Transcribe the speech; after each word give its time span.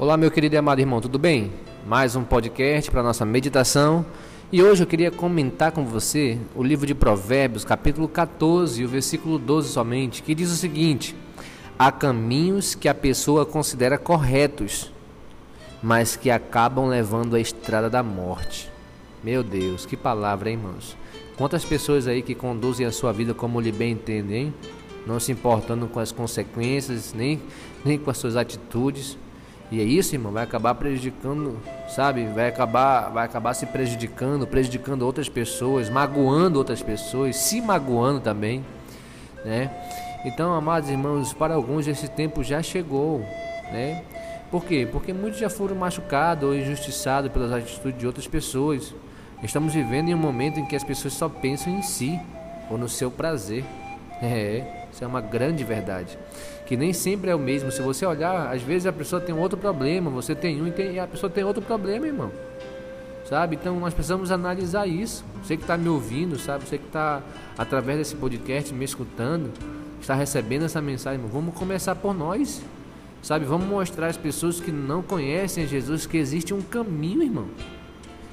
Olá, 0.00 0.16
meu 0.16 0.30
querido 0.30 0.54
e 0.54 0.56
amado 0.56 0.78
irmão, 0.78 0.98
tudo 0.98 1.18
bem? 1.18 1.52
Mais 1.86 2.16
um 2.16 2.24
podcast 2.24 2.90
para 2.90 3.02
nossa 3.02 3.22
meditação. 3.26 4.06
E 4.50 4.62
hoje 4.62 4.82
eu 4.82 4.86
queria 4.86 5.10
comentar 5.10 5.72
com 5.72 5.84
você 5.84 6.38
o 6.54 6.62
livro 6.62 6.86
de 6.86 6.94
Provérbios, 6.94 7.66
capítulo 7.66 8.08
14, 8.08 8.82
o 8.82 8.88
versículo 8.88 9.38
12 9.38 9.68
somente, 9.68 10.22
que 10.22 10.34
diz 10.34 10.50
o 10.50 10.56
seguinte: 10.56 11.14
Há 11.78 11.92
caminhos 11.92 12.74
que 12.74 12.88
a 12.88 12.94
pessoa 12.94 13.44
considera 13.44 13.98
corretos, 13.98 14.90
mas 15.82 16.16
que 16.16 16.30
acabam 16.30 16.88
levando 16.88 17.36
à 17.36 17.40
estrada 17.40 17.90
da 17.90 18.02
morte. 18.02 18.72
Meu 19.22 19.42
Deus, 19.42 19.84
que 19.84 19.98
palavra, 19.98 20.48
hein, 20.48 20.56
irmãos? 20.56 20.96
Quantas 21.36 21.62
pessoas 21.62 22.08
aí 22.08 22.22
que 22.22 22.34
conduzem 22.34 22.86
a 22.86 22.90
sua 22.90 23.12
vida 23.12 23.34
como 23.34 23.60
lhe 23.60 23.70
bem 23.70 23.92
entendem, 23.92 24.44
hein? 24.44 24.54
Não 25.06 25.20
se 25.20 25.30
importando 25.30 25.86
com 25.88 26.00
as 26.00 26.10
consequências, 26.10 27.12
nem, 27.12 27.38
nem 27.84 27.98
com 27.98 28.10
as 28.10 28.16
suas 28.16 28.34
atitudes 28.34 29.18
e 29.70 29.80
é 29.80 29.84
isso, 29.84 30.16
irmão, 30.16 30.32
vai 30.32 30.42
acabar 30.42 30.74
prejudicando, 30.74 31.56
sabe? 31.88 32.26
Vai 32.26 32.48
acabar, 32.48 33.08
vai 33.10 33.24
acabar 33.24 33.54
se 33.54 33.66
prejudicando, 33.66 34.44
prejudicando 34.44 35.02
outras 35.02 35.28
pessoas, 35.28 35.88
magoando 35.88 36.58
outras 36.58 36.82
pessoas, 36.82 37.36
se 37.36 37.60
magoando 37.60 38.20
também, 38.20 38.64
né? 39.44 39.70
Então, 40.24 40.52
amados 40.52 40.90
irmãos, 40.90 41.32
para 41.32 41.54
alguns 41.54 41.86
esse 41.86 42.08
tempo 42.08 42.42
já 42.42 42.60
chegou, 42.62 43.20
né? 43.72 44.02
Por 44.50 44.64
quê? 44.64 44.88
Porque 44.90 45.12
muitos 45.12 45.38
já 45.38 45.48
foram 45.48 45.76
machucados 45.76 46.48
ou 46.48 46.54
injustiçados 46.54 47.30
pelas 47.30 47.52
atitudes 47.52 48.00
de 48.00 48.06
outras 48.06 48.26
pessoas. 48.26 48.92
Estamos 49.40 49.72
vivendo 49.72 50.08
em 50.08 50.14
um 50.14 50.18
momento 50.18 50.58
em 50.58 50.66
que 50.66 50.74
as 50.74 50.82
pessoas 50.82 51.14
só 51.14 51.28
pensam 51.28 51.72
em 51.72 51.82
si 51.82 52.18
ou 52.68 52.76
no 52.76 52.88
seu 52.88 53.10
prazer. 53.10 53.64
É, 54.22 54.79
isso 54.92 55.04
é 55.04 55.06
uma 55.06 55.20
grande 55.20 55.64
verdade. 55.64 56.18
Que 56.66 56.76
nem 56.76 56.92
sempre 56.92 57.30
é 57.30 57.34
o 57.34 57.38
mesmo. 57.38 57.70
Se 57.70 57.82
você 57.82 58.04
olhar, 58.06 58.52
às 58.52 58.62
vezes 58.62 58.86
a 58.86 58.92
pessoa 58.92 59.20
tem 59.20 59.34
outro 59.34 59.58
problema, 59.58 60.10
você 60.10 60.34
tem 60.34 60.60
um 60.60 60.66
e, 60.66 60.72
tem, 60.72 60.94
e 60.94 60.98
a 60.98 61.06
pessoa 61.06 61.30
tem 61.30 61.44
outro 61.44 61.62
problema, 61.62 62.06
irmão. 62.06 62.30
Sabe? 63.28 63.56
Então 63.56 63.78
nós 63.78 63.94
precisamos 63.94 64.30
analisar 64.30 64.86
isso. 64.86 65.24
Você 65.42 65.56
que 65.56 65.62
está 65.62 65.76
me 65.76 65.88
ouvindo, 65.88 66.38
sabe? 66.38 66.66
Você 66.66 66.78
que 66.78 66.86
está 66.86 67.22
através 67.56 67.98
desse 67.98 68.16
podcast 68.16 68.72
me 68.74 68.84
escutando, 68.84 69.52
está 70.00 70.14
recebendo 70.14 70.64
essa 70.64 70.80
mensagem, 70.80 71.18
irmão. 71.20 71.30
vamos 71.30 71.54
começar 71.54 71.94
por 71.94 72.14
nós. 72.14 72.62
Sabe? 73.22 73.44
Vamos 73.44 73.66
mostrar 73.66 74.06
às 74.06 74.16
pessoas 74.16 74.60
que 74.60 74.72
não 74.72 75.02
conhecem 75.02 75.66
Jesus 75.66 76.06
que 76.06 76.16
existe 76.16 76.54
um 76.54 76.62
caminho, 76.62 77.22
irmão 77.22 77.48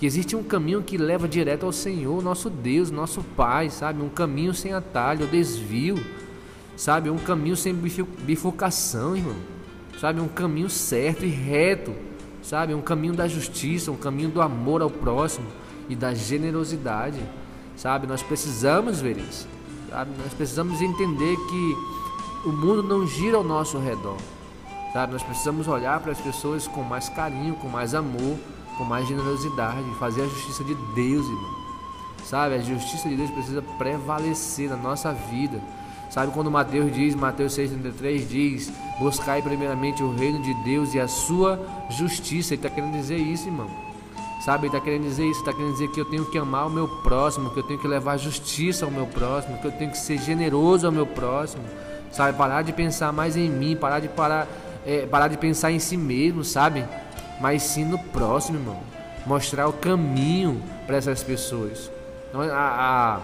que 0.00 0.06
existe 0.06 0.34
um 0.34 0.42
caminho 0.42 0.82
que 0.82 0.96
leva 0.96 1.28
direto 1.28 1.66
ao 1.66 1.72
Senhor, 1.72 2.22
nosso 2.22 2.48
Deus, 2.48 2.90
nosso 2.90 3.22
Pai, 3.22 3.68
sabe? 3.68 4.00
Um 4.00 4.08
caminho 4.08 4.54
sem 4.54 4.72
atalho, 4.72 5.26
desvio, 5.26 6.02
sabe? 6.80 7.10
Um 7.10 7.18
caminho 7.18 7.54
sem 7.54 7.74
bifurcação, 7.74 9.14
irmão, 9.14 9.36
sabe? 10.00 10.18
Um 10.18 10.28
caminho 10.28 10.70
certo 10.70 11.26
e 11.26 11.28
reto, 11.28 11.92
sabe? 12.42 12.72
Um 12.72 12.80
caminho 12.80 13.12
da 13.12 13.28
justiça, 13.28 13.90
um 13.92 13.96
caminho 13.96 14.30
do 14.30 14.40
amor 14.40 14.80
ao 14.80 14.88
próximo 14.88 15.46
e 15.90 15.94
da 15.94 16.14
generosidade, 16.14 17.20
sabe? 17.76 18.06
Nós 18.06 18.22
precisamos 18.22 18.98
ver 18.98 19.18
isso, 19.18 19.46
sabe? 19.90 20.10
Nós 20.22 20.32
precisamos 20.32 20.80
entender 20.80 21.36
que 21.36 22.48
o 22.48 22.52
mundo 22.52 22.82
não 22.82 23.06
gira 23.06 23.36
ao 23.36 23.44
nosso 23.44 23.76
redor, 23.76 24.16
sabe? 24.94 25.12
Nós 25.12 25.22
precisamos 25.22 25.68
olhar 25.68 26.00
para 26.00 26.12
as 26.12 26.20
pessoas 26.20 26.66
com 26.66 26.82
mais 26.82 27.10
carinho, 27.10 27.56
com 27.56 27.68
mais 27.68 27.94
amor 27.94 28.38
com 28.80 28.84
mais 28.86 29.06
generosidade, 29.06 29.84
fazer 29.98 30.22
a 30.22 30.26
justiça 30.26 30.64
de 30.64 30.74
Deus, 30.94 31.26
irmão. 31.26 31.60
Sabe, 32.24 32.54
a 32.54 32.58
justiça 32.60 33.10
de 33.10 33.16
Deus 33.16 33.30
precisa 33.30 33.60
prevalecer 33.60 34.70
na 34.70 34.76
nossa 34.76 35.12
vida. 35.12 35.60
Sabe 36.10 36.32
quando 36.32 36.50
Mateus 36.50 36.92
diz, 36.92 37.14
Mateus 37.14 37.56
6,33 37.56 38.26
diz: 38.26 38.72
Buscai 38.98 39.40
primeiramente 39.40 40.02
o 40.02 40.14
reino 40.14 40.42
de 40.42 40.52
Deus 40.64 40.92
e 40.92 41.00
a 41.00 41.08
sua 41.08 41.60
justiça. 41.88 42.54
Ele 42.54 42.58
está 42.58 42.68
querendo 42.68 42.92
dizer 42.92 43.16
isso, 43.16 43.46
irmão. 43.46 43.70
Sabe, 44.44 44.66
ele 44.66 44.74
está 44.74 44.80
querendo 44.84 45.04
dizer 45.04 45.26
isso, 45.26 45.40
está 45.40 45.52
querendo 45.52 45.72
dizer 45.72 45.88
que 45.88 46.00
eu 46.00 46.04
tenho 46.06 46.24
que 46.24 46.38
amar 46.38 46.66
o 46.66 46.70
meu 46.70 46.88
próximo, 46.88 47.50
que 47.50 47.58
eu 47.58 47.62
tenho 47.62 47.78
que 47.78 47.86
levar 47.86 48.16
justiça 48.16 48.86
ao 48.86 48.90
meu 48.90 49.06
próximo, 49.06 49.58
que 49.58 49.66
eu 49.66 49.72
tenho 49.72 49.90
que 49.90 49.98
ser 49.98 50.18
generoso 50.18 50.86
ao 50.86 50.92
meu 50.92 51.06
próximo. 51.06 51.62
Sabe, 52.10 52.36
parar 52.36 52.62
de 52.62 52.72
pensar 52.72 53.12
mais 53.12 53.36
em 53.36 53.48
mim, 53.48 53.76
parar 53.76 54.00
de 54.00 54.08
parar, 54.08 54.48
é, 54.84 55.06
parar 55.06 55.28
de 55.28 55.36
pensar 55.36 55.70
em 55.70 55.78
si 55.78 55.96
mesmo, 55.96 56.42
sabe? 56.42 56.84
mas 57.40 57.62
sim 57.62 57.84
no 57.84 57.98
próximo, 57.98 58.58
irmão. 58.58 58.78
Mostrar 59.26 59.66
o 59.66 59.72
caminho 59.72 60.62
para 60.86 60.96
essas 60.96 61.22
pessoas. 61.22 61.90
Então, 62.28 62.42
a, 62.42 62.46
a, 62.54 63.20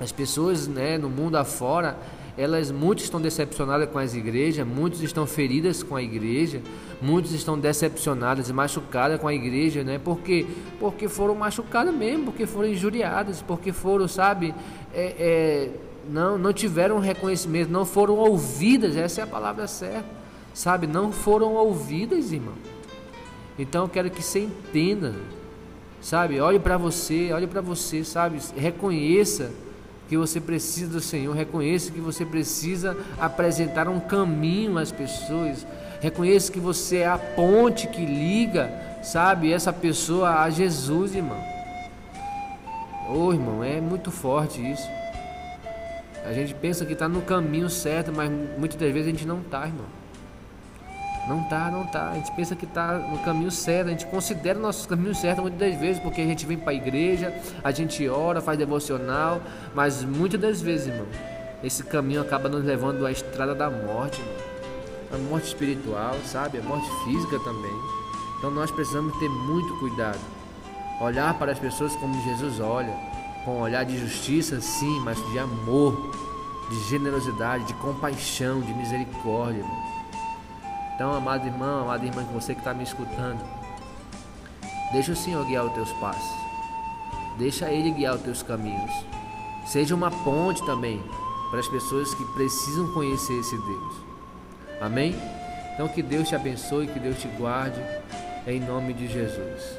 as 0.00 0.10
pessoas 0.10 0.66
né, 0.66 0.96
no 0.96 1.10
mundo 1.10 1.36
afora, 1.36 1.98
elas 2.38 2.70
muitos 2.70 3.04
estão 3.04 3.20
decepcionadas 3.20 3.90
com 3.90 3.98
as 3.98 4.14
igrejas, 4.14 4.66
muitos 4.66 5.02
estão 5.02 5.26
feridas 5.26 5.82
com 5.82 5.94
a 5.94 6.02
igreja, 6.02 6.62
muitos 7.02 7.32
estão 7.32 7.58
decepcionadas 7.58 8.48
e 8.48 8.52
machucadas 8.52 9.20
com 9.20 9.28
a 9.28 9.34
igreja, 9.34 9.84
né? 9.84 10.00
Porque 10.02 10.46
porque 10.78 11.06
foram 11.06 11.34
machucadas 11.34 11.94
mesmo, 11.94 12.24
porque 12.24 12.46
foram 12.46 12.68
injuriadas, 12.68 13.42
porque 13.42 13.72
foram, 13.72 14.08
sabe, 14.08 14.54
é, 14.94 15.14
é, 15.18 15.70
não 16.10 16.38
não 16.38 16.50
tiveram 16.50 16.98
reconhecimento, 16.98 17.70
não 17.70 17.84
foram 17.84 18.14
ouvidas. 18.14 18.96
Essa 18.96 19.20
é 19.20 19.24
a 19.24 19.26
palavra 19.26 19.66
certa, 19.66 20.08
sabe? 20.54 20.86
Não 20.86 21.12
foram 21.12 21.52
ouvidas, 21.54 22.32
irmão. 22.32 22.54
Então 23.58 23.82
eu 23.82 23.88
quero 23.90 24.10
que 24.10 24.22
você 24.22 24.38
entenda, 24.40 25.14
sabe? 26.00 26.40
Olhe 26.40 26.58
para 26.58 26.78
você, 26.78 27.30
olhe 27.34 27.46
para 27.46 27.60
você, 27.60 28.02
sabe? 28.02 28.38
Reconheça 28.56 29.50
que 30.10 30.16
você 30.16 30.40
precisa 30.40 30.90
do 30.90 31.00
Senhor, 31.00 31.32
reconheça 31.36 31.92
que 31.92 32.00
você 32.00 32.26
precisa 32.26 32.96
apresentar 33.16 33.86
um 33.86 34.00
caminho 34.00 34.76
às 34.76 34.90
pessoas, 34.90 35.64
reconheça 36.00 36.50
que 36.50 36.58
você 36.58 36.96
é 36.96 37.06
a 37.06 37.16
ponte 37.16 37.86
que 37.86 38.04
liga, 38.04 38.72
sabe, 39.04 39.52
essa 39.52 39.72
pessoa 39.72 40.40
a 40.42 40.50
Jesus, 40.50 41.14
irmão. 41.14 41.38
Ô 43.08 43.26
oh, 43.26 43.32
irmão, 43.32 43.62
é 43.62 43.80
muito 43.80 44.10
forte 44.10 44.60
isso. 44.60 44.88
A 46.26 46.32
gente 46.32 46.54
pensa 46.54 46.84
que 46.84 46.94
está 46.94 47.08
no 47.08 47.22
caminho 47.22 47.70
certo, 47.70 48.12
mas 48.12 48.28
muitas 48.58 48.80
das 48.80 48.92
vezes 48.92 49.06
a 49.06 49.10
gente 49.12 49.24
não 49.28 49.40
está, 49.42 49.64
irmão. 49.64 49.99
Não 51.28 51.44
tá, 51.44 51.70
não 51.70 51.84
tá. 51.84 52.10
A 52.10 52.14
gente 52.14 52.32
pensa 52.32 52.56
que 52.56 52.66
tá 52.66 52.94
no 52.94 53.18
caminho 53.18 53.50
certo, 53.50 53.88
a 53.88 53.90
gente 53.90 54.06
considera 54.06 54.58
o 54.58 54.62
nosso 54.62 54.88
caminho 54.88 55.14
certo 55.14 55.42
muitas 55.42 55.60
das 55.60 55.78
vezes, 55.78 56.02
porque 56.02 56.20
a 56.20 56.24
gente 56.24 56.46
vem 56.46 56.56
para 56.56 56.70
a 56.70 56.74
igreja, 56.74 57.34
a 57.62 57.70
gente 57.70 58.08
ora, 58.08 58.40
faz 58.40 58.58
devocional, 58.58 59.40
mas 59.74 60.04
muitas 60.04 60.40
das 60.40 60.60
vezes, 60.60 60.88
irmão, 60.88 61.06
esse 61.62 61.84
caminho 61.84 62.22
acaba 62.22 62.48
nos 62.48 62.64
levando 62.64 63.04
à 63.04 63.12
estrada 63.12 63.54
da 63.54 63.70
morte, 63.70 64.20
irmão. 64.20 64.50
A 65.12 65.18
morte 65.28 65.48
espiritual, 65.48 66.14
sabe? 66.24 66.58
A 66.58 66.62
morte 66.62 66.88
física 67.04 67.38
também. 67.40 67.72
Então 68.38 68.50
nós 68.50 68.70
precisamos 68.70 69.16
ter 69.18 69.28
muito 69.28 69.76
cuidado. 69.78 70.20
Olhar 71.00 71.34
para 71.34 71.52
as 71.52 71.58
pessoas 71.58 71.94
como 71.96 72.14
Jesus 72.22 72.60
olha, 72.60 72.94
com 73.44 73.56
um 73.56 73.60
olhar 73.60 73.84
de 73.84 73.98
justiça, 73.98 74.60
sim, 74.60 75.00
mas 75.00 75.18
de 75.30 75.38
amor, 75.38 76.12
de 76.70 76.78
generosidade, 76.88 77.64
de 77.64 77.74
compaixão, 77.74 78.60
de 78.60 78.72
misericórdia. 78.72 79.60
Irmão. 79.60 79.99
Então, 81.00 81.14
amado 81.14 81.46
irmão, 81.46 81.84
amada 81.84 82.04
irmã, 82.04 82.22
você 82.24 82.52
que 82.52 82.60
está 82.60 82.74
me 82.74 82.84
escutando, 82.84 83.42
deixa 84.92 85.12
o 85.12 85.16
Senhor 85.16 85.42
guiar 85.46 85.64
os 85.64 85.72
teus 85.72 85.90
passos. 85.94 86.30
Deixa 87.38 87.70
Ele 87.70 87.90
guiar 87.90 88.16
os 88.16 88.20
teus 88.20 88.42
caminhos. 88.42 88.92
Seja 89.64 89.94
uma 89.94 90.10
ponte 90.10 90.62
também 90.66 91.02
para 91.48 91.60
as 91.60 91.68
pessoas 91.68 92.14
que 92.14 92.22
precisam 92.34 92.92
conhecer 92.92 93.32
esse 93.40 93.56
Deus. 93.56 93.94
Amém? 94.78 95.16
Então 95.72 95.88
que 95.88 96.02
Deus 96.02 96.28
te 96.28 96.34
abençoe, 96.34 96.86
que 96.86 97.00
Deus 97.00 97.18
te 97.18 97.28
guarde, 97.28 97.80
em 98.46 98.60
nome 98.60 98.92
de 98.92 99.08
Jesus. 99.08 99.78